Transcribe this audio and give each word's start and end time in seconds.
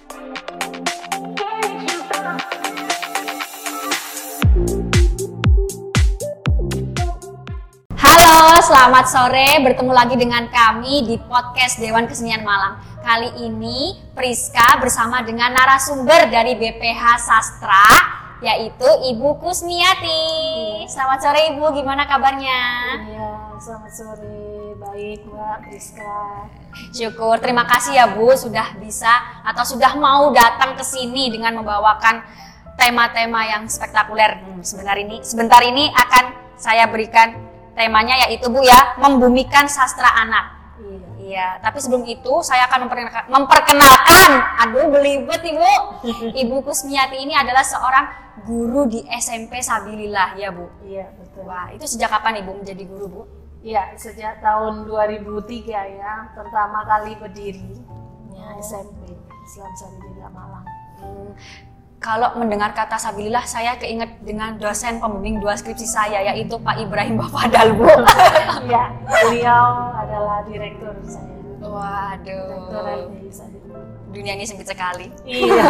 Halo, 0.00 0.16
selamat 8.64 9.04
sore. 9.12 9.60
Bertemu 9.60 9.92
lagi 9.92 10.16
dengan 10.16 10.48
kami 10.48 11.04
di 11.04 11.20
podcast 11.20 11.76
Dewan 11.76 12.08
Kesenian 12.08 12.40
Malang. 12.40 12.80
Kali 13.04 13.44
ini 13.44 14.00
Priska 14.16 14.80
bersama 14.80 15.20
dengan 15.20 15.52
narasumber 15.52 16.32
dari 16.32 16.56
BPH 16.56 17.20
Sastra, 17.20 17.84
yaitu 18.40 18.88
Ibu 19.12 19.36
Kusmiati. 19.36 20.88
Selamat 20.88 21.20
sore 21.20 21.52
Ibu, 21.52 21.76
gimana 21.76 22.08
kabarnya? 22.08 22.60
Iya, 23.04 23.60
selamat 23.60 23.92
sore. 23.92 24.49
Baik, 24.80 25.28
Mbak 25.28 25.56
Priska. 25.68 26.48
Syukur, 26.96 27.36
terima 27.36 27.68
kasih 27.68 28.00
ya 28.00 28.16
Bu 28.16 28.32
sudah 28.32 28.80
bisa 28.80 29.12
atau 29.44 29.60
sudah 29.60 29.92
mau 30.00 30.32
datang 30.32 30.72
ke 30.72 30.80
sini 30.80 31.28
dengan 31.28 31.60
membawakan 31.60 32.24
tema-tema 32.80 33.44
yang 33.44 33.68
spektakuler. 33.68 34.40
Hmm, 34.40 34.64
sebentar 34.64 34.96
ini, 34.96 35.20
sebentar 35.20 35.60
ini 35.60 35.92
akan 35.92 36.56
saya 36.56 36.88
berikan 36.88 37.36
temanya 37.76 38.24
yaitu 38.24 38.48
Bu 38.48 38.64
ya, 38.64 38.96
membumikan 38.96 39.68
sastra 39.68 40.16
anak. 40.16 40.44
Iya. 40.80 41.08
Iya, 41.20 41.48
tapi 41.60 41.76
sebelum 41.76 42.08
itu 42.08 42.40
saya 42.40 42.64
akan 42.72 42.88
memperkenalkan, 42.88 43.24
memperkenalkan 43.28 44.30
aduh 44.64 44.88
belibet 44.96 45.44
Ibu. 45.44 45.72
Ibu 46.40 46.56
Kusmiati 46.64 47.20
ini 47.20 47.36
adalah 47.36 47.60
seorang 47.60 48.32
guru 48.48 48.88
di 48.88 49.04
SMP 49.12 49.60
Sabilillah 49.60 50.40
ya 50.40 50.48
Bu. 50.48 50.72
Iya, 50.88 51.12
betul. 51.20 51.44
Wah, 51.44 51.68
itu 51.68 51.84
sejak 51.84 52.08
kapan 52.08 52.40
Ibu 52.40 52.64
menjadi 52.64 52.88
guru 52.88 53.06
Bu? 53.12 53.22
Iya, 53.60 53.92
sejak 53.92 54.40
tahun 54.40 54.88
2003 54.88 56.00
ya, 56.00 56.32
pertama 56.32 56.80
kali 56.88 57.12
berdiri 57.20 57.76
ya, 58.32 58.56
SMP 58.56 59.12
Islam 59.44 59.72
Sabilillah 59.76 60.32
Malang. 60.32 60.66
Hmm, 60.96 61.30
kalau 62.00 62.40
mendengar 62.40 62.72
kata 62.72 62.96
Sabilillah, 62.96 63.44
saya 63.44 63.76
keinget 63.76 64.16
dengan 64.24 64.56
dosen 64.56 64.96
pembimbing 64.96 65.44
dua 65.44 65.60
skripsi 65.60 65.84
saya, 65.84 66.24
yaitu 66.32 66.56
Pak 66.56 66.80
Ibrahim 66.80 67.20
Bafadal, 67.20 67.76
Bu. 67.76 67.84
Iya, 68.64 68.96
beliau 69.28 69.92
adalah 69.92 70.40
direktur 70.48 70.96
saya. 71.04 71.28
Direktur 71.60 71.68
Waduh, 72.80 73.12
LPI 73.12 73.28
Sabilillah. 73.28 73.84
dunia 74.08 74.32
ini 74.40 74.48
sempit 74.48 74.72
sekali. 74.72 75.12
Iya. 75.28 75.68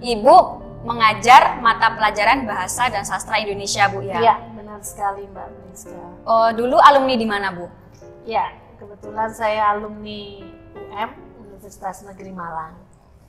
Ibu 0.16 0.36
mengajar 0.82 1.60
mata 1.62 1.92
pelajaran 1.94 2.48
bahasa 2.48 2.88
dan 2.88 3.04
sastra 3.04 3.36
Indonesia, 3.38 3.86
Bu 3.92 4.00
ya. 4.00 4.18
Iya, 4.18 4.34
sekali 4.82 5.26
Mbak 5.30 5.48
Priska. 5.70 6.02
Oh, 6.26 6.50
dulu 6.52 6.76
alumni 6.82 7.14
di 7.14 7.26
mana, 7.26 7.54
Bu? 7.54 7.66
Iya, 8.26 8.54
kebetulan 8.78 9.30
saya 9.34 9.74
alumni 9.74 10.42
UM 10.74 11.10
Universitas 11.42 12.02
Negeri 12.06 12.30
Malang. 12.34 12.74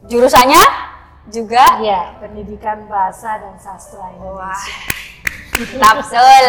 Jurusannya 0.10 0.60
juga 1.32 1.80
Iya, 1.80 2.20
pendidikan 2.20 2.84
bahasa 2.92 3.40
dan 3.40 3.56
sastra 3.56 4.04
Wah, 4.04 4.12
Indonesia. 4.12 5.80
Tapsul. 5.80 6.46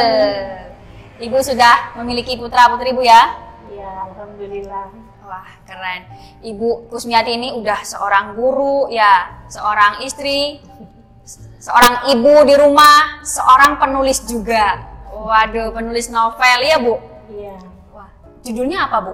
Ibu 1.14 1.38
sudah 1.38 1.94
memiliki 2.02 2.34
putra-putri, 2.34 2.90
Bu 2.90 3.06
ya? 3.06 3.38
Iya, 3.70 4.10
alhamdulillah. 4.10 4.90
Wah, 5.24 5.48
keren. 5.64 6.04
Ibu 6.44 6.90
Kusmiati 6.92 7.32
ini 7.38 7.54
udah 7.54 7.80
seorang 7.80 8.36
guru, 8.36 8.90
ya, 8.92 9.44
seorang 9.48 10.04
istri, 10.04 10.60
seorang 11.56 12.12
ibu 12.12 12.34
di 12.44 12.54
rumah, 12.60 13.24
seorang 13.24 13.80
penulis 13.80 14.26
juga. 14.28 14.93
Waduh, 15.24 15.72
penulis 15.72 16.12
novel 16.12 16.58
ya, 16.60 16.76
Bu? 16.76 17.00
Iya. 17.32 17.56
Wah, 17.96 18.12
judulnya 18.44 18.84
apa, 18.84 18.96
Bu? 19.00 19.12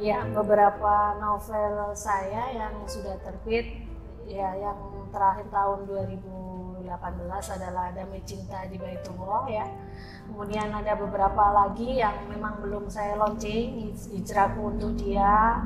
Ya, 0.00 0.24
beberapa 0.24 1.20
novel 1.20 1.92
saya 1.92 2.48
yang 2.56 2.72
sudah 2.88 3.20
terbit 3.20 3.92
ya 4.24 4.56
yang 4.56 4.78
terakhir 5.12 5.52
tahun 5.52 5.84
2018 5.84 6.88
adalah 7.28 7.92
Damai 7.92 8.24
Cinta 8.24 8.64
di 8.72 8.80
Baitullah 8.80 9.44
ya. 9.52 9.68
Kemudian 10.32 10.72
ada 10.72 10.96
beberapa 10.96 11.44
lagi 11.52 12.00
yang 12.00 12.16
memang 12.32 12.64
belum 12.64 12.88
saya 12.88 13.20
launching, 13.20 13.92
Hijrahku 13.92 14.80
untuk 14.80 14.96
dia, 14.96 15.60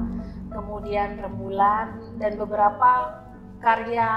kemudian 0.51 1.23
Rembulan 1.23 2.19
dan 2.19 2.35
beberapa 2.35 3.23
karya 3.63 4.11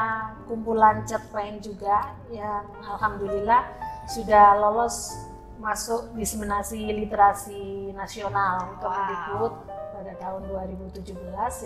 kumpulan 0.49 1.05
cerpen 1.05 1.61
juga 1.61 2.17
yang 2.33 2.65
alhamdulillah 2.81 3.88
sudah 4.09 4.57
lolos 4.57 5.13
masuk 5.61 6.15
diseminasi 6.17 6.89
literasi 6.89 7.93
nasional 7.93 8.79
Kemendikbud 8.81 9.53
pada 9.69 10.11
tahun 10.17 10.41
2017 10.49 11.13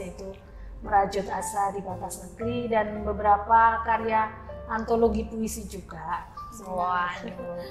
yaitu 0.03 0.27
Merajut 0.83 1.23
Asa 1.31 1.71
di 1.71 1.79
Batas 1.79 2.19
Negeri 2.19 2.67
dan 2.67 3.07
beberapa 3.07 3.79
karya 3.87 4.27
antologi 4.67 5.23
puisi 5.23 5.63
juga. 5.63 6.27
Waduh. 6.59 7.63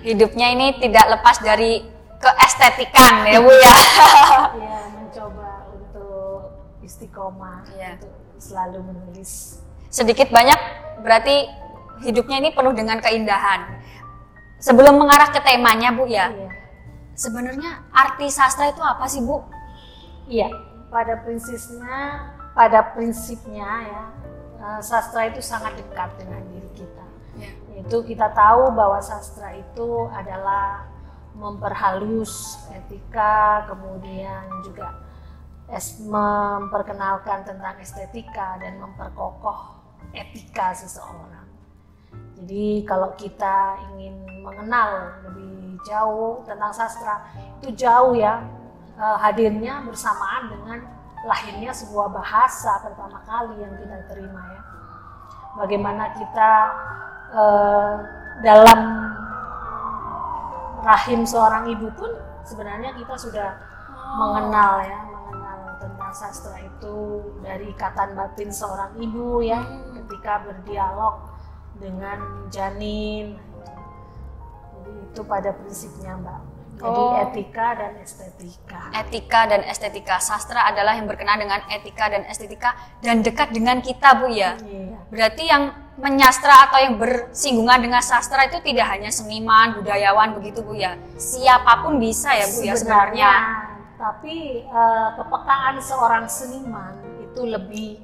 Hidupnya 0.00 0.48
ini 0.56 0.72
tidak 0.80 1.12
lepas 1.12 1.44
dari 1.44 1.84
keestetikan 2.16 3.28
ya, 3.28 3.38
Bu 3.44 3.52
ya. 3.52 3.76
Ya, 4.64 4.80
mencoba 4.96 5.68
untuk 5.76 6.56
istiqomah 6.80 7.68
Iya. 7.76 8.00
untuk 8.00 8.16
selalu 8.40 8.78
menulis. 8.80 9.60
Sedikit 9.92 10.32
banyak 10.32 10.56
berarti 11.04 11.44
hidupnya 12.00 12.40
ini 12.40 12.50
penuh 12.56 12.72
dengan 12.72 12.96
keindahan. 13.04 13.60
Sebelum 14.64 14.96
mengarah 14.96 15.28
ke 15.28 15.44
temanya, 15.44 15.92
Bu 15.92 16.08
ya. 16.08 16.32
Iya. 16.32 16.52
Sebenarnya 17.12 17.84
arti 17.92 18.32
sastra 18.32 18.72
itu 18.72 18.80
apa 18.80 19.04
sih, 19.04 19.20
Bu? 19.20 19.44
Iya, 20.24 20.48
pada 20.88 21.20
prinsipnya, 21.20 22.32
pada 22.56 22.80
prinsipnya 22.96 23.68
ya, 23.84 24.04
eh, 24.64 24.80
sastra 24.80 25.28
itu 25.28 25.44
sangat 25.44 25.76
dekat 25.76 26.16
dengan 26.16 26.40
diri 26.48 26.70
kita. 26.72 27.04
Ya. 27.36 27.52
Yaitu 27.76 28.08
kita 28.08 28.32
tahu 28.32 28.72
bahwa 28.72 29.04
sastra 29.04 29.52
itu 29.52 30.08
adalah 30.08 30.88
memperhalus 31.36 32.64
etika, 32.72 33.68
kemudian 33.68 34.48
juga 34.64 34.96
es 35.68 36.00
memperkenalkan 36.00 37.44
tentang 37.44 37.76
estetika 37.84 38.56
dan 38.56 38.80
memperkokoh 38.80 39.76
etika 40.16 40.72
seseorang. 40.72 41.43
Jadi 42.44 42.84
kalau 42.84 43.08
kita 43.16 43.80
ingin 43.88 44.20
mengenal 44.44 45.16
lebih 45.24 45.80
jauh 45.80 46.44
tentang 46.44 46.68
sastra, 46.76 47.24
itu 47.56 47.72
jauh 47.72 48.12
ya 48.12 48.44
eh, 49.00 49.16
hadirnya 49.16 49.80
bersamaan 49.80 50.52
dengan 50.52 50.84
lahirnya 51.24 51.72
sebuah 51.72 52.12
bahasa 52.12 52.84
pertama 52.84 53.24
kali 53.24 53.64
yang 53.64 53.72
kita 53.80 53.96
terima 54.12 54.44
ya. 54.52 54.60
Bagaimana 55.56 56.12
kita 56.12 56.52
eh, 57.32 57.94
dalam 58.44 58.80
rahim 60.84 61.24
seorang 61.24 61.64
ibu 61.72 61.88
pun 61.96 62.12
sebenarnya 62.44 62.92
kita 62.92 63.16
sudah 63.16 63.56
mengenal 64.20 64.84
ya, 64.84 65.00
mengenal 65.00 65.80
tentang 65.80 66.12
sastra 66.12 66.60
itu 66.60 67.24
dari 67.40 67.72
ikatan 67.72 68.12
batin 68.12 68.52
seorang 68.52 68.92
ibu 69.00 69.40
ya 69.40 69.64
ketika 69.96 70.44
berdialog 70.44 71.33
dengan 71.78 72.48
janin. 72.50 73.38
Jadi 74.74 74.92
itu 75.10 75.20
pada 75.24 75.50
prinsipnya 75.54 76.14
Mbak. 76.18 76.40
Jadi 76.74 76.90
Oh. 76.90 77.14
etika 77.22 77.68
dan 77.78 77.92
estetika. 78.02 78.80
Etika 78.90 79.40
dan 79.46 79.62
estetika. 79.62 80.16
Sastra 80.18 80.66
adalah 80.66 80.98
yang 80.98 81.06
berkenaan 81.06 81.38
dengan 81.38 81.62
etika 81.70 82.10
dan 82.10 82.26
estetika 82.26 82.74
dan 82.98 83.22
dekat 83.22 83.54
dengan 83.54 83.78
kita, 83.78 84.18
Bu 84.18 84.26
ya. 84.26 84.58
Iya. 84.58 84.98
Berarti 85.06 85.44
yang 85.46 85.70
menyastra 85.94 86.66
atau 86.66 86.82
yang 86.82 86.98
bersinggungan 86.98 87.78
dengan 87.78 88.02
sastra 88.02 88.50
itu 88.50 88.58
tidak 88.66 88.90
hanya 88.90 89.14
seniman, 89.14 89.78
budayawan 89.78 90.34
begitu 90.34 90.66
Bu 90.66 90.74
ya. 90.74 90.98
Siapa 91.14 91.86
pun 91.86 92.02
bisa 92.02 92.34
ya 92.34 92.50
Bu 92.50 92.66
ya 92.66 92.74
sebenarnya. 92.74 93.32
Tapi 93.94 94.66
eh, 94.66 95.08
kepekaan 95.14 95.78
seorang 95.78 96.26
seniman 96.26 96.98
itu 97.22 97.46
lebih 97.46 98.02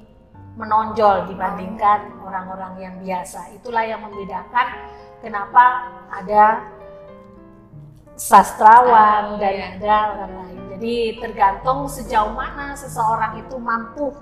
menonjol 0.61 1.25
dibandingkan 1.25 2.21
orang-orang 2.21 2.73
yang 2.77 2.95
biasa. 3.01 3.49
Itulah 3.57 3.81
yang 3.81 4.05
membedakan 4.05 4.67
kenapa 5.25 5.89
ada 6.13 6.69
sastrawan 8.13 9.35
Oh, 9.35 9.37
dan 9.41 9.53
iya. 9.57 9.67
ada 9.77 9.95
orang 10.13 10.33
lain. 10.45 10.59
Jadi 10.77 10.95
tergantung 11.17 11.89
sejauh 11.89 12.33
mana 12.33 12.77
seseorang 12.77 13.41
itu 13.41 13.57
mampu 13.57 14.13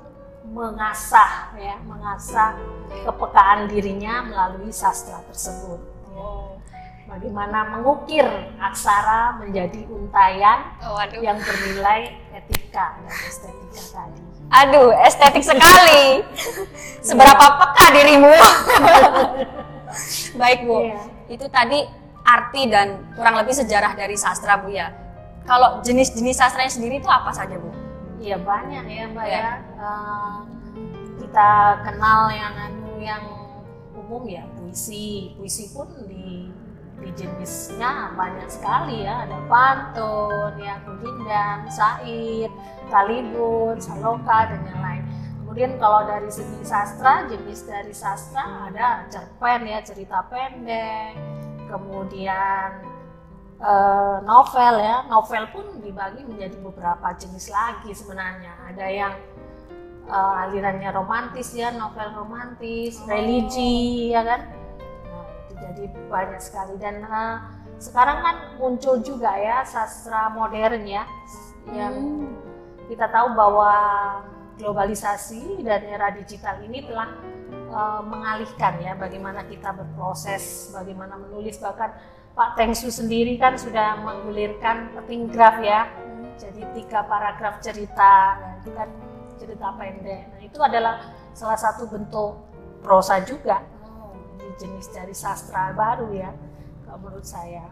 mengasah 0.49 1.53
ya, 1.59 1.75
mengasah 1.83 2.55
kepekaan 3.05 3.67
dirinya 3.67 4.23
melalui 4.23 4.71
sastra 4.71 5.19
tersebut. 5.27 5.77
ya. 6.15 6.55
Bagaimana 7.09 7.73
mengukir 7.75 8.23
aksara 8.61 9.41
menjadi 9.41 9.81
untayan 9.89 10.77
Oh, 10.85 11.01
yang 11.19 11.41
bernilai 11.41 12.15
etika 12.31 13.01
dan 13.01 13.13
estetika 13.27 13.81
tadi. 13.97 14.28
Aduh, 14.49 14.89
estetik 15.05 15.45
sekali. 15.45 16.25
Seberapa 17.07 17.45
peka 17.55 17.85
dirimu? 17.93 18.33
Baik 20.41 20.59
Bu, 20.65 20.77
Iya. 20.85 21.01
itu 21.29 21.45
tadi 21.49 21.79
arti 22.21 22.61
dan 22.69 23.09
kurang 23.13 23.37
lebih 23.37 23.53
sejarah 23.53 23.93
dari 23.93 24.13
sastra 24.13 24.57
Bu 24.57 24.69
ya. 24.69 24.89
Kalau 25.45 25.81
jenis-jenis 25.81 26.37
sastranya 26.37 26.69
sendiri 26.69 27.01
itu 27.01 27.09
apa 27.09 27.29
saja 27.29 27.57
Bu? 27.57 27.69
Iya 28.19 28.37
banyak 28.37 28.83
ya 28.85 29.03
mbak 29.09 29.25
Iya. 29.25 29.37
ya. 29.39 29.53
Eh, 29.79 30.37
kita 31.23 31.49
kenal 31.87 32.29
yang 32.29 32.53
anu 32.53 32.91
yang 32.99 33.23
umum 33.95 34.25
ya 34.27 34.43
puisi. 34.57 35.33
Puisi 35.37 35.71
pun 35.71 35.87
di 36.99 37.09
jenisnya 37.15 38.13
banyak 38.13 38.47
sekali 38.51 39.07
ya. 39.07 39.25
Ada 39.25 39.39
pantun, 39.47 40.51
ya 40.59 40.77
kudindang, 40.83 41.65
syair, 41.71 42.51
talibun, 42.91 43.79
saloka 43.79 44.51
dan 44.51 44.61
yang 44.67 44.81
lain. 44.83 45.03
Kemudian 45.41 45.81
kalau 45.81 46.05
dari 46.05 46.29
segi 46.29 46.61
sastra, 46.61 47.25
jenis 47.25 47.65
dari 47.65 47.89
sastra 47.89 48.69
ada 48.69 49.09
cerpen 49.09 49.65
ya, 49.65 49.81
cerita 49.81 50.21
pendek, 50.29 51.17
kemudian 51.65 52.85
eh, 53.57 54.17
novel 54.21 54.75
ya. 54.77 55.09
Novel 55.09 55.49
pun 55.49 55.65
dibagi 55.81 56.21
menjadi 56.27 56.53
beberapa 56.61 57.17
jenis 57.17 57.49
lagi 57.49 57.97
sebenarnya. 57.97 58.53
Ada 58.69 58.85
yang 58.93 59.13
eh, 60.05 60.41
alirannya 60.45 60.93
romantis 60.93 61.49
ya, 61.57 61.73
novel 61.73 62.13
romantis, 62.13 63.01
religi 63.09 64.13
ya 64.13 64.21
kan. 64.21 64.58
Jadi 65.69 65.85
banyak 66.09 66.41
sekali 66.41 66.75
dan 66.81 67.05
eh, 67.05 67.37
sekarang 67.77 68.19
kan 68.25 68.35
muncul 68.57 68.99
juga 68.99 69.37
ya 69.37 69.63
sastra 69.63 70.33
modern 70.33 70.83
ya 70.83 71.05
yang 71.69 71.93
Hmm. 71.93 72.33
kita 72.89 73.05
tahu 73.13 73.37
bahwa 73.37 73.71
globalisasi 74.59 75.63
dan 75.63 75.85
era 75.87 76.11
digital 76.11 76.59
ini 76.65 76.83
telah 76.83 77.07
uh, 77.71 78.01
mengalihkan 78.03 78.75
ya 78.83 78.97
bagaimana 78.97 79.47
kita 79.47 79.71
berproses, 79.71 80.73
bagaimana 80.75 81.15
menulis 81.15 81.61
bahkan 81.63 81.95
Pak 82.35 82.59
Tengsu 82.59 82.91
sendiri 82.91 83.39
kan 83.39 83.55
sudah 83.55 83.99
menggulirkan 84.03 84.91
petinggraf 84.99 85.63
ya. 85.63 85.87
Jadi 86.39 86.63
tiga 86.75 87.03
paragraf 87.03 87.59
cerita, 87.59 88.39
nah, 88.39 88.53
itu 88.63 88.71
kan 88.71 88.89
cerita 89.39 89.67
pendek. 89.75 90.23
Nah 90.31 90.41
itu 90.43 90.59
adalah 90.59 90.95
salah 91.35 91.59
satu 91.59 91.87
bentuk 91.87 92.39
prosa 92.79 93.19
juga, 93.23 93.59
jenis 94.59 94.91
dari 94.91 95.15
sastra 95.15 95.71
baru 95.71 96.11
ya, 96.11 96.29
kalau 96.83 96.99
menurut 97.07 97.25
saya. 97.25 97.71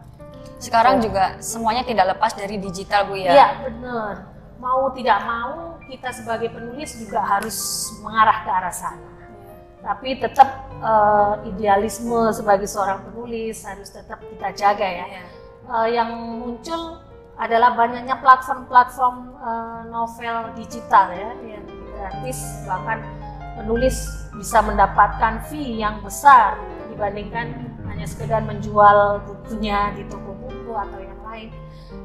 Sekarang 0.58 0.98
juga 0.98 1.38
semuanya 1.38 1.86
tidak 1.86 2.16
lepas 2.16 2.34
dari 2.34 2.58
digital 2.58 3.06
Bu 3.06 3.14
ya. 3.14 3.30
Iya 3.36 3.48
benar. 3.68 4.14
Mau 4.58 4.90
tidak 4.90 5.22
mau 5.22 5.78
kita 5.86 6.10
sebagai 6.10 6.50
penulis 6.50 6.98
juga 6.98 7.22
harus 7.22 7.58
mengarah 8.02 8.42
ke 8.42 8.50
arah 8.50 8.74
sana. 8.74 9.10
Tapi 9.78 10.18
tetap 10.18 10.66
eh, 10.82 11.34
idealisme 11.54 12.34
sebagai 12.34 12.66
seorang 12.66 13.06
penulis 13.06 13.62
harus 13.62 13.86
tetap 13.92 14.18
kita 14.18 14.48
jaga 14.56 14.88
ya. 14.88 15.06
Iya. 15.06 15.24
Eh, 15.68 15.88
yang 15.94 16.10
muncul 16.42 16.98
adalah 17.38 17.78
banyaknya 17.78 18.18
platform-platform 18.18 19.16
eh, 19.38 19.80
novel 19.94 20.36
digital 20.58 21.06
ya 21.14 21.30
yang 21.46 21.64
gratis 21.94 22.38
bahkan 22.66 22.98
penulis 23.54 24.26
bisa 24.34 24.58
mendapatkan 24.62 25.42
fee 25.50 25.82
yang 25.82 26.02
besar 26.02 26.58
dibandingkan 26.98 27.46
hanya 27.86 28.02
sekedar 28.02 28.42
menjual 28.42 29.22
bukunya 29.22 29.94
di 29.94 30.02
toko 30.10 30.34
buku 30.34 30.74
atau 30.74 30.98
yang 30.98 31.22
lain 31.22 31.48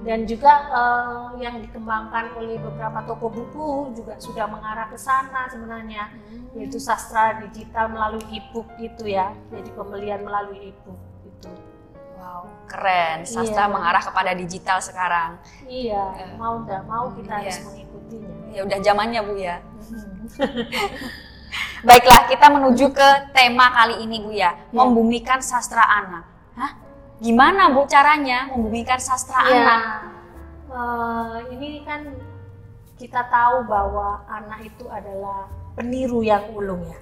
dan 0.06 0.30
juga 0.30 0.54
eh, 0.69 1.42
yang 1.42 1.57
dikembangkan 1.60 2.38
oleh 2.38 2.62
beberapa 2.62 3.01
toko 3.04 3.28
buku 3.28 3.68
juga 3.98 4.13
sudah 4.22 4.45
mengarah 4.45 4.86
ke 4.86 4.95
sana 4.95 5.50
sebenarnya 5.50 6.13
yaitu 6.54 6.78
sastra 6.78 7.42
digital 7.42 7.90
melalui 7.90 8.22
e-book 8.30 8.69
gitu 8.78 9.10
ya 9.10 9.34
jadi 9.50 9.69
pembelian 9.74 10.22
melalui 10.22 10.69
e-book 10.69 11.01
itu 11.25 11.50
Wow, 12.24 12.48
keren. 12.72 13.28
Sastra 13.28 13.68
Iya. 13.68 13.74
mengarah 13.75 14.00
kepada 14.00 14.31
digital 14.31 14.80
sekarang. 14.80 15.36
iya 15.68 16.07
Eh, 16.16 16.40
mau 16.40 16.63
nggak 16.63 16.88
mau 16.88 17.12
kita 17.12 17.36
harus 17.36 17.60
iya. 17.60 17.66
mengikutinya 17.68 18.31
Ya 18.48 18.62
udah 18.63 18.80
zamannya 18.80 19.19
Bu 19.28 19.34
ya. 19.36 19.57
Hmm. 21.54 21.86
Baiklah, 21.88 22.26
kita 22.26 22.50
menuju 22.50 22.86
ke 22.90 23.10
tema 23.30 23.70
kali 23.70 24.02
ini 24.02 24.26
Bu 24.26 24.34
ya, 24.34 24.58
Iya. 24.58 24.74
membumikan 24.74 25.38
sastra 25.40 25.86
anak. 25.86 26.26
Hah? 26.58 26.72
Gimana 27.22 27.70
Bu 27.70 27.86
caranya 27.86 28.50
membumikan 28.50 28.98
sastra 28.98 29.46
Iya. 29.46 29.62
anak? 29.62 29.82
Eh, 30.74 31.38
ini 31.54 31.86
kan 31.86 32.02
kita 32.98 33.30
tahu 33.30 33.70
bahwa 33.70 34.26
anak 34.26 34.66
itu 34.66 34.90
adalah 34.90 35.46
peniru 35.78 36.26
yang 36.26 36.50
ulung 36.54 36.82
ya. 36.88 36.98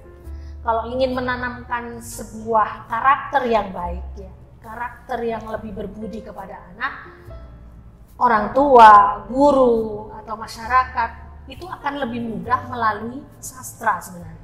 Kalau 0.62 0.86
ingin 0.92 1.16
menanamkan 1.16 1.98
sebuah 1.98 2.86
karakter 2.86 3.48
yang 3.50 3.74
baik 3.74 4.04
ya, 4.14 4.30
karakter 4.62 5.18
yang 5.24 5.42
lebih 5.50 5.74
berbudi 5.74 6.22
kepada 6.22 6.58
anak, 6.74 7.10
orang 8.18 8.54
tua, 8.54 9.24
guru 9.26 10.10
atau 10.22 10.34
masyarakat 10.38 11.10
itu 11.50 11.66
akan 11.66 12.06
lebih 12.06 12.22
mudah 12.22 12.70
melalui 12.70 13.22
sastra 13.42 13.98
sebenarnya. 13.98 14.41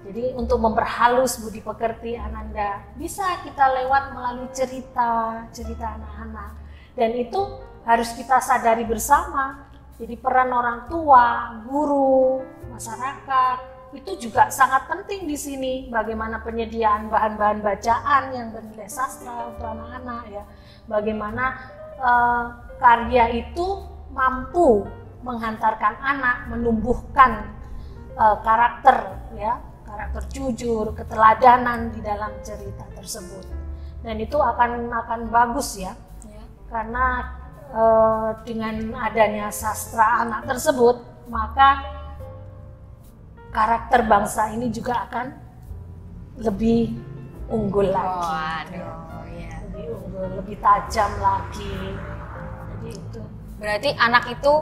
Jadi 0.00 0.32
untuk 0.32 0.64
memperhalus 0.64 1.44
budi 1.44 1.60
pekerti 1.60 2.16
Ananda 2.16 2.80
bisa 2.96 3.44
kita 3.44 3.68
lewat 3.84 4.16
melalui 4.16 4.48
cerita, 4.50 5.44
cerita 5.52 6.00
anak-anak. 6.00 6.50
Dan 6.96 7.12
itu 7.20 7.40
harus 7.84 8.10
kita 8.16 8.40
sadari 8.40 8.88
bersama. 8.88 9.68
Jadi 10.00 10.16
peran 10.16 10.48
orang 10.56 10.88
tua, 10.88 11.60
guru, 11.68 12.40
masyarakat 12.72 13.58
itu 13.92 14.28
juga 14.28 14.48
sangat 14.48 14.88
penting 14.88 15.28
di 15.28 15.36
sini. 15.36 15.74
Bagaimana 15.92 16.40
penyediaan 16.40 17.12
bahan-bahan 17.12 17.60
bacaan 17.60 18.32
yang 18.32 18.48
bernilai 18.56 18.88
sastra 18.88 19.52
untuk 19.52 19.68
anak-anak 19.68 20.22
ya. 20.32 20.44
Bagaimana 20.88 21.44
eh, 22.00 22.44
karya 22.80 23.24
itu 23.36 23.84
mampu 24.16 24.88
menghantarkan 25.20 26.00
anak 26.00 26.48
menumbuhkan 26.48 27.52
eh, 28.16 28.36
karakter 28.40 28.96
ya 29.36 29.69
karakter 29.90 30.22
jujur, 30.30 30.94
keteladanan 30.94 31.90
di 31.90 31.98
dalam 31.98 32.30
cerita 32.46 32.86
tersebut. 32.94 33.42
Dan 34.00 34.16
itu 34.22 34.38
akan 34.38 34.88
akan 34.88 35.20
bagus 35.28 35.76
ya, 35.76 35.92
karena 36.70 37.26
eh, 37.74 38.30
dengan 38.46 38.94
adanya 38.96 39.50
sastra 39.50 40.24
anak 40.24 40.46
tersebut, 40.46 41.26
maka 41.28 41.84
karakter 43.50 44.06
bangsa 44.06 44.54
ini 44.54 44.70
juga 44.70 45.10
akan 45.10 45.26
lebih 46.40 46.94
unggul 47.50 47.90
lagi, 47.90 48.78
Waduh, 48.78 49.26
ya. 49.34 49.52
lebih 49.66 49.86
unggul, 49.90 50.28
lebih 50.40 50.56
tajam 50.62 51.10
lagi. 51.18 51.76
Jadi 52.78 52.88
itu. 52.94 53.20
Berarti 53.60 53.90
anak 53.98 54.24
itu 54.32 54.52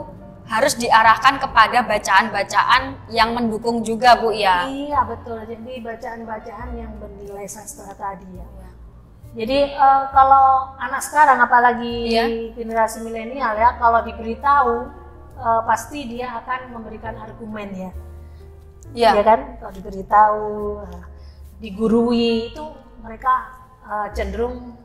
harus 0.49 0.73
diarahkan 0.81 1.37
kepada 1.37 1.85
bacaan-bacaan 1.85 2.97
yang 3.13 3.37
mendukung 3.37 3.85
juga 3.85 4.17
Bu 4.17 4.33
ya. 4.33 4.65
Iya 4.65 5.05
betul. 5.05 5.37
Jadi 5.45 5.77
bacaan-bacaan 5.85 6.69
yang 6.73 6.91
bernilai 6.97 7.45
sastra 7.45 7.93
tadi 7.93 8.25
ya. 8.33 8.47
Jadi 9.29 9.77
eh, 9.77 10.03
kalau 10.09 10.73
anak 10.81 11.05
sekarang 11.05 11.37
apalagi 11.37 12.09
Iya. 12.09 12.25
generasi 12.57 13.05
milenial 13.05 13.53
ya, 13.61 13.77
kalau 13.77 14.01
diberitahu 14.01 14.89
eh, 15.37 15.61
pasti 15.69 16.09
dia 16.09 16.41
akan 16.41 16.73
memberikan 16.73 17.13
argumen 17.13 17.69
ya. 17.77 17.91
Iya. 18.97 19.21
Ya 19.21 19.23
kan? 19.23 19.39
Kalau 19.61 19.69
diberitahu, 19.77 20.43
eh, 20.89 21.03
digurui 21.61 22.49
itu 22.49 22.65
mereka 23.05 23.61
cenderung 24.13 24.77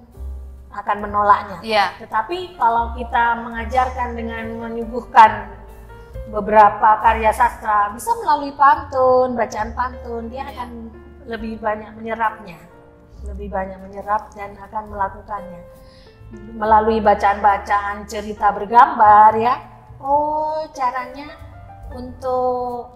akan 0.75 0.97
menolaknya. 1.07 1.59
Iya. 1.63 1.87
Tetapi 2.03 2.59
kalau 2.59 2.93
kita 2.99 3.39
mengajarkan 3.47 4.19
dengan 4.19 4.45
menyuguhkan 4.59 5.55
beberapa 6.35 6.99
karya 6.99 7.31
sastra, 7.31 7.95
bisa 7.95 8.11
melalui 8.27 8.51
pantun, 8.59 9.39
bacaan 9.39 9.71
pantun, 9.79 10.27
dia 10.27 10.51
akan 10.51 10.91
lebih 11.31 11.63
banyak 11.63 11.95
menyerapnya, 11.95 12.59
lebih 13.25 13.49
banyak 13.55 13.79
menyerap 13.87 14.35
dan 14.35 14.59
akan 14.59 14.91
melakukannya 14.91 15.63
melalui 16.55 16.99
bacaan-bacaan 16.99 18.07
cerita 18.11 18.51
bergambar 18.51 19.35
ya. 19.39 19.55
Oh, 20.03 20.67
caranya 20.75 21.31
untuk 21.95 22.91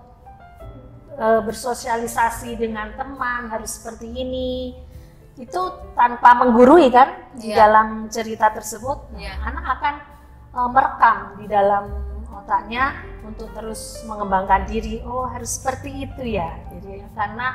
eh, 1.16 1.40
bersosialisasi 1.47 2.58
dengan 2.58 2.92
teman 2.99 3.49
harus 3.52 3.78
seperti 3.80 4.11
ini. 4.11 4.75
Itu 5.38 5.62
tanpa 5.95 6.35
menggurui 6.35 6.90
kan 6.90 7.30
di 7.38 7.54
Iya. 7.54 7.66
dalam 7.71 8.11
cerita 8.11 8.50
tersebut. 8.50 9.14
Nah, 9.14 9.18
Iya. 9.23 9.33
Anak 9.47 9.64
akan 9.78 9.95
eh, 10.49 10.68
merekam 10.75 11.16
di 11.38 11.47
dalam 11.47 11.85
otaknya 12.35 12.97
untuk 13.23 13.52
terus 13.54 14.02
mengembangkan 14.09 14.66
diri. 14.66 14.99
Oh, 15.07 15.28
harus 15.30 15.61
seperti 15.61 16.09
itu 16.09 16.35
ya. 16.35 16.59
Jadi 16.75 17.07
karena 17.14 17.49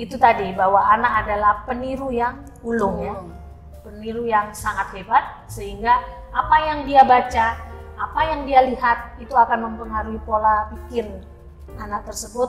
itu 0.00 0.16
tadi 0.16 0.54
bahwa 0.56 0.80
anak 0.80 1.26
adalah 1.26 1.52
peniru 1.68 2.08
yang 2.08 2.40
ulung 2.64 2.96
ya 3.04 3.14
peniru 3.80 4.28
yang 4.28 4.52
sangat 4.52 4.92
hebat 4.94 5.44
sehingga 5.48 5.98
apa 6.30 6.56
yang 6.62 6.78
dia 6.86 7.02
baca, 7.02 7.56
apa 7.96 8.20
yang 8.32 8.46
dia 8.46 8.60
lihat 8.64 9.18
itu 9.18 9.32
akan 9.32 9.72
mempengaruhi 9.72 10.20
pola 10.22 10.70
pikir 10.70 11.08
anak 11.80 12.06
tersebut 12.06 12.48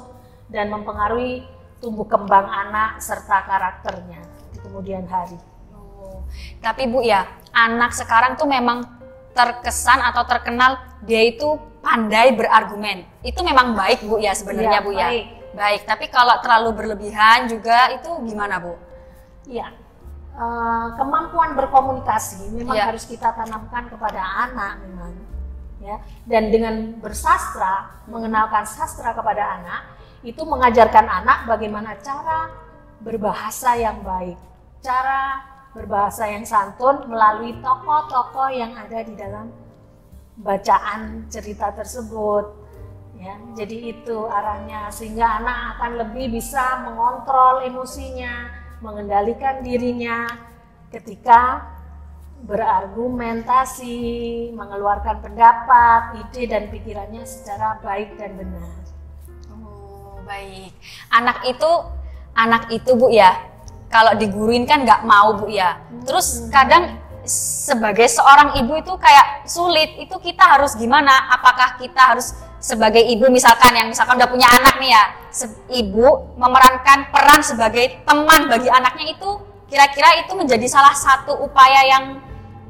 dan 0.52 0.70
mempengaruhi 0.70 1.48
tumbuh 1.82 2.06
kembang 2.06 2.46
anak 2.46 3.02
serta 3.02 3.44
karakternya 3.44 4.22
di 4.54 4.58
kemudian 4.62 5.04
hari. 5.10 5.36
Oh. 5.74 6.22
Tapi 6.62 6.86
Bu 6.88 7.02
ya, 7.02 7.26
anak 7.52 7.92
sekarang 7.98 8.38
tuh 8.38 8.46
memang 8.46 8.86
terkesan 9.34 10.00
atau 10.00 10.24
terkenal 10.30 10.78
dia 11.04 11.26
itu 11.26 11.58
pandai 11.82 12.38
berargumen. 12.38 13.04
Itu 13.26 13.42
memang 13.42 13.74
baik 13.74 14.06
Bu 14.06 14.22
ya 14.22 14.38
sebenarnya 14.38 14.80
Iya, 14.80 14.86
Bu 14.86 14.92
ya. 14.94 15.08
baik. 15.10 15.26
Baik, 15.52 15.82
tapi 15.84 16.06
kalau 16.08 16.40
terlalu 16.40 16.70
berlebihan 16.72 17.50
juga 17.50 17.92
itu 17.92 18.08
gimana 18.24 18.62
Bu? 18.62 18.78
Iya. 19.50 19.82
Eh, 20.32 20.88
kemampuan 20.96 21.60
berkomunikasi 21.60 22.56
memang 22.56 22.80
Iya. 22.80 22.88
harus 22.88 23.04
kita 23.04 23.36
tanamkan 23.36 23.92
kepada 23.92 24.24
anak 24.48 24.80
memang 24.80 25.12
ya 25.84 25.98
dan 26.30 26.48
dengan 26.54 26.98
bersastra 27.04 28.00
mengenalkan 28.08 28.64
sastra 28.64 29.12
kepada 29.12 29.60
anak 29.60 29.82
itu 30.22 30.42
mengajarkan 30.46 31.06
anak 31.10 31.50
bagaimana 31.50 31.98
cara 31.98 32.50
berbahasa 33.02 33.74
yang 33.78 34.06
baik. 34.06 34.38
Cara 34.82 35.42
berbahasa 35.74 36.30
yang 36.30 36.46
santun 36.46 37.10
melalui 37.10 37.58
tokoh-tokoh 37.62 38.50
yang 38.54 38.78
ada 38.78 39.02
di 39.02 39.14
dalam 39.18 39.50
bacaan 40.38 41.26
cerita 41.30 41.74
tersebut 41.74 42.46
ya. 43.18 43.38
Jadi 43.58 43.98
itu 43.98 44.18
arahnya 44.30 44.94
sehingga 44.94 45.42
anak 45.42 45.58
akan 45.78 45.92
lebih 46.06 46.38
bisa 46.38 46.86
mengontrol 46.86 47.66
emosinya 47.66 48.50
mengendalikan 48.82 49.62
dirinya 49.62 50.26
ketika 50.90 51.66
berargumentasi 52.42 53.98
mengeluarkan 54.58 55.22
pendapat 55.22 56.26
ide 56.26 56.50
dan 56.50 56.74
pikirannya 56.74 57.22
secara 57.22 57.78
baik 57.86 58.18
dan 58.18 58.34
benar 58.34 58.81
baik. 60.24 60.72
Anak 61.12 61.38
itu 61.50 61.72
anak 62.38 62.64
itu 62.72 62.92
Bu 62.96 63.12
ya. 63.12 63.36
Kalau 63.92 64.16
diguruin 64.16 64.64
kan 64.64 64.88
nggak 64.88 65.04
mau 65.04 65.36
Bu 65.36 65.52
ya. 65.52 65.82
Terus 66.08 66.48
kadang 66.48 66.98
sebagai 67.28 68.08
seorang 68.10 68.58
ibu 68.62 68.74
itu 68.80 68.94
kayak 68.98 69.46
sulit. 69.50 69.98
Itu 70.00 70.18
kita 70.22 70.58
harus 70.58 70.78
gimana? 70.78 71.30
Apakah 71.34 71.78
kita 71.78 72.16
harus 72.16 72.34
sebagai 72.62 73.02
ibu 73.02 73.26
misalkan 73.28 73.74
yang 73.74 73.90
misalkan 73.90 74.22
udah 74.22 74.30
punya 74.30 74.46
anak 74.46 74.78
nih 74.78 74.94
ya, 74.94 75.04
ibu 75.82 76.38
memerankan 76.38 77.10
peran 77.10 77.42
sebagai 77.42 78.06
teman 78.06 78.46
bagi 78.46 78.70
anaknya 78.70 79.18
itu 79.18 79.30
kira-kira 79.66 80.22
itu 80.22 80.36
menjadi 80.38 80.68
salah 80.70 80.94
satu 80.94 81.42
upaya 81.42 81.82
yang 81.88 82.22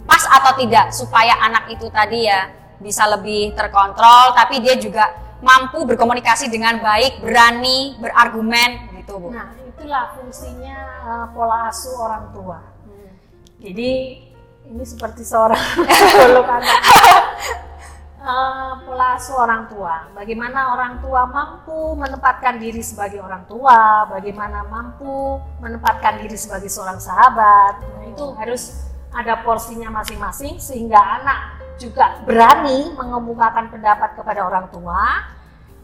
pas 0.08 0.24
atau 0.32 0.56
tidak 0.56 0.94
supaya 0.94 1.34
anak 1.44 1.68
itu 1.74 1.90
tadi 1.90 2.30
ya 2.30 2.50
bisa 2.82 3.06
lebih 3.10 3.54
terkontrol 3.58 4.34
tapi 4.38 4.62
dia 4.62 4.78
juga 4.78 5.10
mampu 5.42 5.84
berkomunikasi 5.84 6.48
dengan 6.54 6.80
baik, 6.80 7.22
berani, 7.22 7.98
berargumen 7.98 9.02
gitu, 9.02 9.18
Bu. 9.18 9.30
nah 9.34 9.54
itulah 9.58 10.14
fungsinya 10.14 10.78
uh, 11.02 11.26
pola 11.34 11.68
asuh 11.74 11.98
orang 11.98 12.30
tua 12.34 12.60
Jadi 13.62 14.18
ini 14.66 14.84
seperti 14.86 15.22
seorang 15.22 15.62
psikolog 15.86 16.50
anak. 16.50 16.82
Eh, 18.22 18.74
pola 18.86 19.18
asuh 19.18 19.34
orang 19.34 19.66
tua. 19.66 20.06
Bagaimana 20.14 20.78
orang 20.78 21.02
tua 21.02 21.26
mampu 21.26 21.98
menempatkan 21.98 22.62
diri 22.62 22.86
sebagai 22.86 23.18
orang 23.18 23.50
tua, 23.50 24.06
bagaimana 24.06 24.62
mampu 24.70 25.42
menempatkan 25.58 26.22
diri 26.22 26.38
sebagai 26.38 26.70
seorang 26.70 27.02
sahabat. 27.02 27.82
Nah, 27.82 28.06
itu 28.06 28.26
harus 28.38 28.86
ada 29.10 29.42
porsinya 29.42 29.90
masing-masing 29.90 30.62
sehingga 30.62 31.02
anak 31.02 31.61
juga 31.82 32.22
berani 32.22 32.94
mengemukakan 32.94 33.74
pendapat 33.74 34.14
kepada 34.14 34.46
orang 34.46 34.70
tua, 34.70 35.26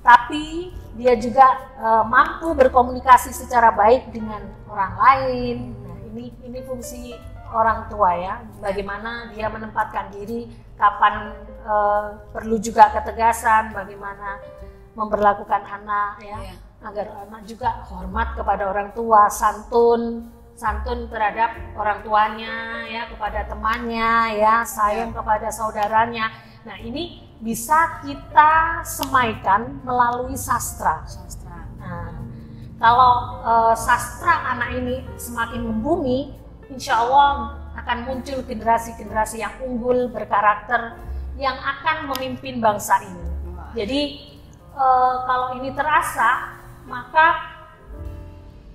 tapi 0.05 0.69
dia 0.93 1.17
juga 1.17 1.45
eh, 1.81 2.03
mampu 2.05 2.53
berkomunikasi 2.53 3.33
secara 3.33 3.73
baik 3.73 4.13
dengan 4.13 4.45
orang 4.69 4.93
lain. 5.01 5.57
Nah, 5.81 5.97
ini 6.13 6.25
ini 6.45 6.59
fungsi 6.61 7.17
orang 7.49 7.89
tua 7.89 8.13
ya, 8.13 8.33
bagaimana 8.61 9.33
dia 9.33 9.49
menempatkan 9.49 10.13
diri, 10.13 10.45
kapan 10.77 11.33
eh, 11.65 12.05
perlu 12.29 12.61
juga 12.61 12.93
ketegasan, 12.93 13.73
bagaimana 13.73 14.37
memperlakukan 14.93 15.61
anak 15.65 16.21
ya, 16.21 16.37
Iya. 16.41 16.55
agar 16.81 17.05
anak 17.25 17.41
juga 17.45 17.85
hormat 17.89 18.37
kepada 18.37 18.69
orang 18.69 18.89
tua, 18.93 19.29
santun, 19.29 20.29
santun 20.57 21.05
terhadap 21.05 21.53
orang 21.77 22.01
tuanya 22.01 22.81
ya, 22.89 23.05
kepada 23.13 23.45
temannya 23.45 24.41
ya, 24.41 24.65
sayang 24.65 25.13
kepada 25.13 25.53
saudaranya. 25.53 26.33
Nah 26.65 26.81
ini 26.81 27.21
bisa 27.37 28.01
kita 28.01 28.81
semaikan 28.81 29.85
melalui 29.85 30.33
sastra. 30.33 31.05
Sastra. 31.05 31.69
Nah, 31.77 32.09
kalau 32.81 33.13
eh, 33.45 33.75
sastra 33.77 34.57
anak 34.57 34.81
ini 34.81 35.05
semakin 35.21 35.61
membumi, 35.61 36.33
insya 36.73 37.05
Allah 37.05 37.61
akan 37.77 38.09
muncul 38.09 38.41
generasi-generasi 38.41 39.45
yang 39.45 39.53
unggul, 39.61 40.09
berkarakter, 40.09 40.97
yang 41.37 41.53
akan 41.53 42.09
memimpin 42.09 42.57
bangsa 42.57 42.97
ini. 43.05 43.25
Jadi 43.77 44.01
eh, 44.73 45.15
kalau 45.29 45.53
ini 45.61 45.69
terasa, 45.77 46.57
maka 46.89 47.45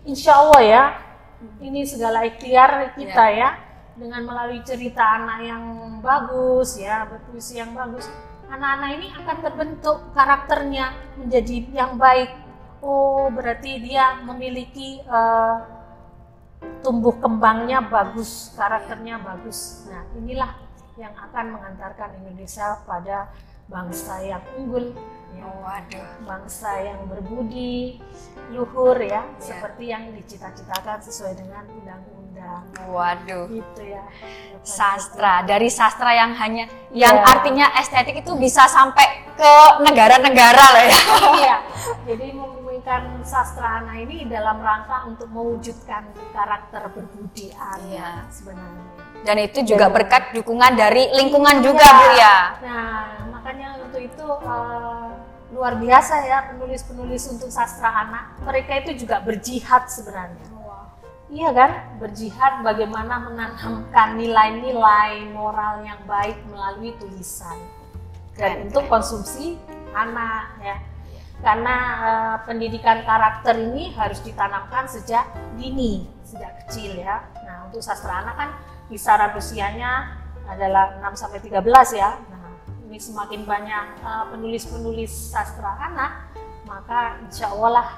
insya 0.06 0.38
Allah 0.38 0.62
ya, 0.62 0.82
ini 1.62 1.86
segala 1.86 2.26
ikhtiar 2.26 2.94
kita 2.94 3.24
ya, 3.32 3.50
dengan 3.96 4.24
melalui 4.24 4.64
cerita 4.64 5.04
anak 5.20 5.38
yang 5.44 5.64
bagus 6.00 6.80
ya, 6.80 7.04
berpuisi 7.06 7.60
yang 7.60 7.76
bagus, 7.76 8.08
anak-anak 8.48 8.90
ini 9.00 9.08
akan 9.16 9.36
terbentuk 9.40 9.98
karakternya 10.16 10.86
menjadi 11.20 11.56
yang 11.72 11.96
baik. 12.00 12.30
Oh, 12.82 13.30
berarti 13.30 13.78
dia 13.78 14.18
memiliki 14.26 14.98
eh, 15.00 15.56
tumbuh 16.82 17.14
kembangnya 17.22 17.78
bagus, 17.84 18.50
karakternya 18.58 19.22
bagus. 19.22 19.86
Nah, 19.86 20.02
inilah 20.18 20.50
yang 20.98 21.14
akan 21.16 21.56
mengantarkan 21.56 22.20
Indonesia 22.20 22.82
pada 22.84 23.32
bangsa 23.72 24.20
yang 24.20 24.42
unggul, 24.54 24.92
ya. 25.32 25.42
Oh, 25.42 25.64
waduh. 25.64 26.06
bangsa 26.22 26.70
yang 26.78 27.00
berbudi, 27.08 27.98
luhur 28.52 29.00
ya, 29.00 29.24
seperti 29.40 29.90
yang 29.90 30.12
dicita-citakan 30.12 31.00
sesuai 31.00 31.34
dengan 31.34 31.64
undang-undang. 31.72 32.62
Waduh. 32.86 33.48
Gitu 33.48 33.82
ya. 33.82 34.04
Sastra 34.62 35.42
dari 35.42 35.66
sastra 35.66 36.12
yang 36.12 36.36
hanya 36.36 36.68
yang 36.92 37.16
Iya. 37.18 37.26
artinya 37.26 37.66
estetik 37.80 38.22
itu 38.22 38.36
bisa 38.36 38.68
sampai 38.68 39.26
ke 39.34 39.52
negara-negara 39.82 40.64
loh 40.76 40.84
ya. 40.84 41.00
Iya. 41.42 41.56
Jadi 42.06 42.26
membumikan 42.30 43.22
sastra 43.24 43.82
anak 43.82 44.06
ini 44.06 44.26
dalam 44.28 44.60
rangka 44.62 45.06
untuk 45.08 45.26
mewujudkan 45.32 46.06
karakter 46.30 46.82
berbudi 46.92 47.50
anak 47.56 47.88
Iya. 47.90 48.10
sebenarnya. 48.30 48.84
Dan 49.22 49.38
itu 49.38 49.62
juga 49.62 49.86
berkat 49.86 50.34
dukungan 50.34 50.74
dari 50.74 51.10
lingkungan 51.14 51.62
juga 51.62 51.82
Iya. 51.82 51.94
Bu 51.98 52.06
ya. 52.14 52.36
Nah, 52.62 53.06
luar 55.62 55.78
biasa 55.78 56.26
ya 56.26 56.38
penulis-penulis 56.50 57.22
untuk 57.30 57.46
sastra 57.46 57.86
anak. 57.86 58.34
Mereka 58.42 58.82
itu 58.82 59.06
juga 59.06 59.22
berjihad 59.22 59.86
sebenarnya. 59.86 60.42
Iya 61.30 61.54
kan? 61.54 61.70
Berjihad 62.02 62.66
bagaimana 62.66 63.22
menanamkan 63.30 64.18
nilai-nilai 64.18 65.30
moral 65.30 65.86
yang 65.86 66.02
baik 66.02 66.34
melalui 66.50 66.98
tulisan. 66.98 67.62
Dan 68.34 68.34
Keren, 68.34 68.74
untuk 68.74 68.90
konsumsi 68.90 69.54
anak 69.94 70.50
ya. 70.66 70.76
Karena 71.38 71.76
eh, 71.94 72.36
pendidikan 72.42 73.06
karakter 73.06 73.54
ini 73.54 73.94
harus 73.94 74.18
ditanamkan 74.18 74.90
sejak 74.90 75.30
dini, 75.54 76.10
sejak 76.26 76.66
kecil 76.66 76.98
ya. 77.06 77.22
Nah, 77.46 77.70
untuk 77.70 77.86
sastra 77.86 78.18
anak 78.18 78.34
kan 78.34 78.50
kisaran 78.90 79.30
usianya 79.38 80.18
adalah 80.50 80.98
6 81.06 81.14
sampai 81.14 81.38
13 81.38 81.94
ya. 81.94 82.18
Ini 82.92 83.00
semakin 83.00 83.48
banyak 83.48 84.04
eh, 84.04 84.24
penulis-penulis 84.36 85.32
sastra 85.32 85.80
anak, 85.80 86.28
maka 86.68 87.16
insya 87.24 87.48
Allah 87.48 87.72
lah 87.72 87.88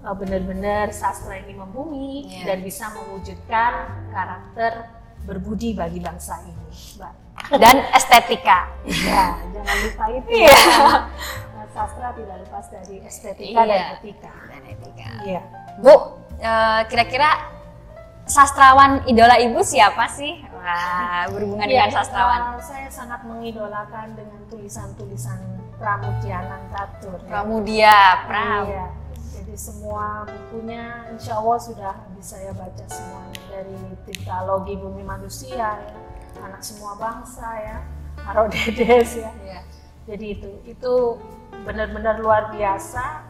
eh, 0.00 0.14
benar-benar 0.16 0.88
sastra 0.96 1.36
ini 1.36 1.52
membumi 1.52 2.24
Iya. 2.24 2.48
dan 2.48 2.64
bisa 2.64 2.88
mewujudkan 2.96 3.72
karakter 4.08 4.88
berbudi 5.28 5.76
bagi 5.76 6.00
bangsa 6.00 6.40
ini, 6.40 6.56
Mbak. 6.96 7.12
Dan 7.60 7.84
estetika. 7.92 8.72
Ya, 8.88 9.36
jangan 9.52 9.76
lupa 9.84 10.04
itu. 10.16 10.28
Iya. 10.40 10.56
ya. 10.56 11.68
Sastra 11.76 12.08
tidak 12.16 12.48
lepas 12.48 12.64
dari 12.72 13.04
estetika 13.04 13.60
dan 13.60 13.68
Iya. 13.68 13.86
etika. 14.00 14.32
Dan 14.48 14.62
etika. 14.72 15.08
Iya. 15.20 15.42
Bu, 15.84 15.94
eh, 16.40 16.80
kira-kira 16.88 17.28
sastrawan 18.24 19.04
idola 19.04 19.36
ibu 19.36 19.60
siapa 19.60 20.08
sih? 20.08 20.47
Wah, 20.68 21.24
berhubungan 21.32 21.64
dengan 21.64 21.88
Iya, 21.88 21.94
sastrawan. 21.96 22.40
eh, 22.54 22.60
saya 22.60 22.88
sangat 22.92 23.20
mengidolakan 23.24 24.12
dengan 24.12 24.40
tulisan-tulisan 24.52 25.40
Pramudia 25.78 26.44
Tatur. 26.68 27.16
ya. 27.24 27.28
Pramudia, 27.30 27.96
Pram. 28.28 28.64
Iya. 28.68 28.86
Jadi 29.32 29.54
semua 29.56 30.26
bukunya 30.28 31.08
insya 31.08 31.40
Allah 31.40 31.56
sudah 31.56 31.94
bisa 32.12 32.36
saya 32.36 32.52
baca 32.52 32.84
semuanya 32.84 33.40
dari 33.48 33.76
Tirtalogi 34.04 34.74
Bumi 34.76 35.00
Manusia 35.00 35.56
ya, 35.56 35.70
anak 36.42 36.60
semua 36.60 36.98
bangsa 37.00 37.48
ya, 37.64 37.76
Aro 38.28 38.50
Dedes 38.52 39.16
ya. 39.16 39.30
Iya. 39.40 39.60
Jadi 40.04 40.26
itu 40.36 40.50
itu 40.68 40.94
benar-benar 41.64 42.20
luar 42.20 42.52
biasa 42.52 43.24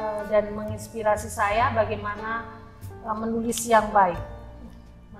eh, 0.00 0.20
dan 0.32 0.50
menginspirasi 0.50 1.28
saya 1.30 1.70
bagaimana 1.70 2.42
eh, 3.04 3.16
menulis 3.16 3.60
yang 3.68 3.86
baik, 3.92 4.18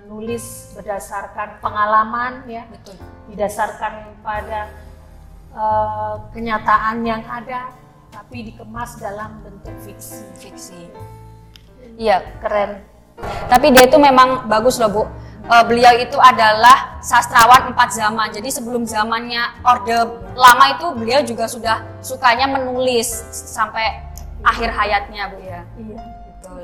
menulis 0.07 0.71
berdasarkan 0.79 1.59
pengalaman 1.59 2.47
ya, 2.47 2.63
didasarkan 3.27 4.23
pada 4.23 4.71
eh, 5.51 6.15
kenyataan 6.31 7.03
yang 7.03 7.27
ada, 7.27 7.75
tapi 8.15 8.47
dikemas 8.47 9.03
dalam 9.03 9.43
bentuk 9.43 9.75
fiksi. 9.83 10.23
Fiksi. 10.39 10.81
Iya, 11.99 12.23
keren. 12.39 12.87
Tapi 13.51 13.75
dia 13.75 13.91
itu 13.91 13.99
memang 13.99 14.47
bagus 14.47 14.79
loh, 14.79 14.95
Bu. 14.95 15.03
Eh, 15.51 15.65
beliau 15.67 15.91
itu 15.99 16.15
adalah 16.23 17.03
sastrawan 17.03 17.75
empat 17.75 17.91
zaman. 17.91 18.31
Jadi 18.31 18.47
sebelum 18.47 18.87
zamannya 18.87 19.59
Orde 19.67 20.23
Lama 20.39 20.79
itu 20.79 20.87
beliau 20.95 21.19
juga 21.27 21.51
sudah 21.51 21.83
sukanya 21.99 22.47
menulis 22.47 23.11
sampai 23.31 24.07
akhir 24.47 24.71
hayatnya, 24.71 25.35
Bu 25.35 25.39
ya. 25.43 25.67
Iya. 25.75 25.99
Betul. 26.31 26.63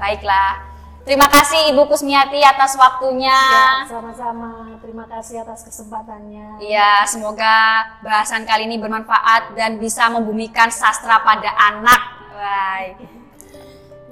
Baiklah. 0.00 0.71
Terima 1.02 1.26
kasih 1.26 1.74
Ibu 1.74 1.90
Kusmiati 1.90 2.38
atas 2.46 2.78
waktunya. 2.78 3.34
Ya, 3.34 3.82
sama-sama. 3.90 4.78
Terima 4.78 5.02
kasih 5.10 5.42
atas 5.42 5.66
kesempatannya. 5.66 6.62
Iya, 6.62 7.02
semoga 7.10 7.82
bahasan 8.06 8.46
kali 8.46 8.70
ini 8.70 8.78
bermanfaat 8.78 9.58
dan 9.58 9.82
bisa 9.82 10.06
membumikan 10.14 10.70
sastra 10.70 11.18
pada 11.26 11.50
anak. 11.58 12.02
Baik. 12.30 12.96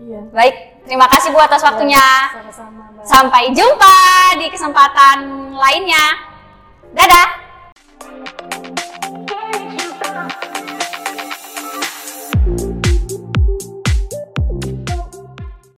Iya. 0.02 0.20
Baik, 0.34 0.56
terima 0.82 1.06
kasih 1.06 1.30
Bu 1.30 1.38
atas 1.38 1.62
waktunya. 1.62 2.02
Sama-sama. 2.34 2.82
Mbak. 2.90 3.04
Sampai 3.06 3.54
jumpa 3.54 3.98
di 4.42 4.46
kesempatan 4.50 5.18
lainnya. 5.54 6.04
Dadah. 6.90 7.28